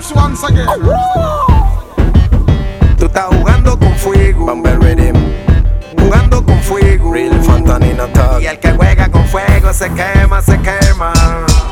[0.00, 0.66] Once again.
[2.96, 4.46] Tú estás jugando con fuego.
[4.46, 5.14] Bumble Rhythm,
[5.98, 7.12] Jugando con fuego.
[7.12, 8.40] Real Fantanina Talk.
[8.40, 11.12] Y el que juega con fuego se quema, se quema.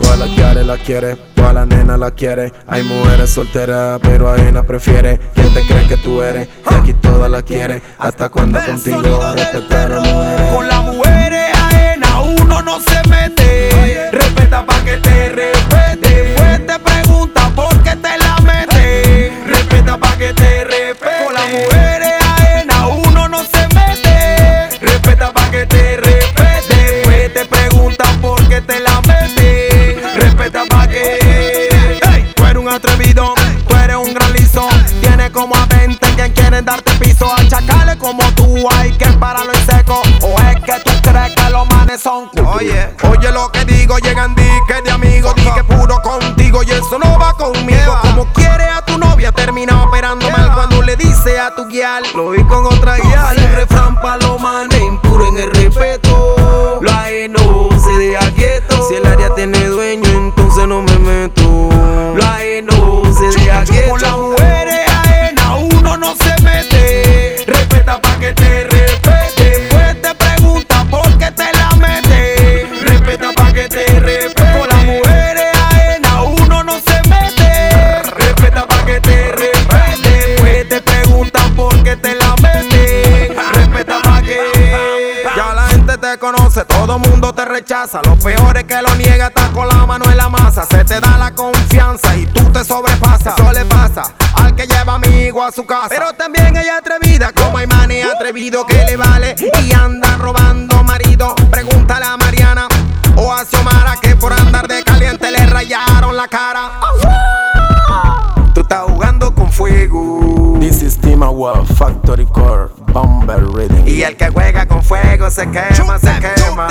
[0.00, 2.52] Toda la quiere, la quiere, toda la nena la quiere.
[2.68, 5.18] Hay mujeres solteras, pero hay una prefiere.
[5.34, 6.48] ¿Quién te crees que tú eres?
[6.70, 7.82] Y aquí toda la quiere.
[7.98, 10.52] Hasta cuando contigo respetar a mujeres.
[10.54, 13.41] Con las mujeres ajenas uno no se mete.
[36.52, 37.26] Quieren darte piso.
[37.32, 40.02] A chacales como tú hay que pararlo en seco.
[40.20, 42.28] O es que tú crees que los manes son.
[42.46, 45.34] Oye, oye lo que digo, llegan diques de amigos.
[45.36, 47.98] Di que puro contigo y eso no va conmigo.
[48.02, 52.04] Como quiere a tu novia, termina operando mal cuando le dice a tu guial.
[52.14, 53.38] Lo vi con otra guial.
[53.38, 56.80] El refrán pa' los manes, impuro en el respeto.
[56.82, 58.88] Lo ajeno se deja quieto.
[58.88, 59.58] Si el área tiene
[85.98, 88.00] te conoce, todo mundo te rechaza.
[88.04, 90.64] Lo peor es que lo niega, está con la mano en la masa.
[90.70, 93.34] Se te da la confianza y tú te sobrepasas.
[93.38, 94.02] Eso le pasa
[94.36, 95.88] al que lleva amigo a su casa.
[95.88, 101.34] Pero también ella atrevida, como hay manes atrevido que le vale y anda robando marido.
[101.50, 102.68] Pregúntale a Mariana
[103.16, 106.70] o a Xiomara que por andar de caliente le rayaron la cara.
[111.50, 113.88] Factory Core Bumble Rhythm.
[113.88, 116.68] Y el que juega con fuego se quema, se quema.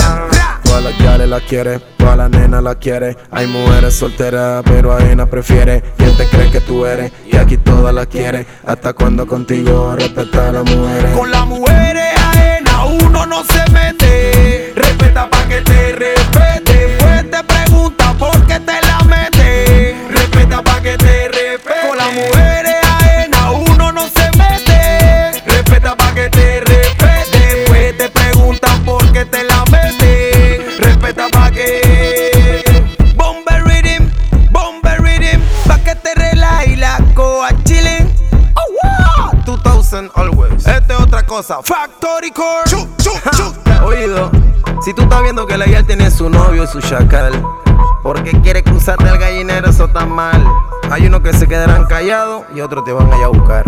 [0.64, 3.18] Toda la quiere, la quiere, toda la nena la quiere.
[3.32, 5.84] Hay mujeres solteras, pero hay una prefiere.
[5.98, 7.12] ¿Quién te cree que tú eres?
[7.30, 8.48] Y aquí toda la quiere.
[8.66, 11.18] Hasta cuando contigo respetar a las mujeres.
[11.18, 14.74] Con las mujeres ajenas uno no se mete.
[40.08, 40.10] Wow.
[40.10, 40.68] 2000 always.
[40.68, 41.60] Esta es otra cosa.
[41.64, 42.88] Factory Core.
[43.84, 44.32] Oído,
[44.84, 47.34] si tú estás viendo que la guía tiene su novio y su chacal,
[48.04, 49.70] ¿por qué quiere cruzarte al gallinero?
[49.70, 50.46] Eso tan mal.
[50.90, 53.66] Hay unos que se quedarán callados y otros te van a ir a buscar.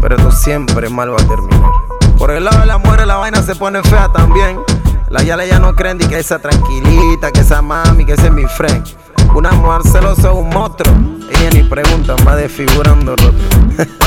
[0.00, 1.70] Pero eso siempre mal va a terminar.
[2.18, 4.60] Por el lado de la mujer la vaina se pone fea también.
[5.08, 8.32] La yala ya no creen ni que esa tranquilita, que esa mami, que ese es
[8.32, 8.86] mi friend.
[9.34, 10.92] Una mujer celosa es un monstruo.
[11.30, 13.34] Ella ni pregunta, va desfigurando el otro.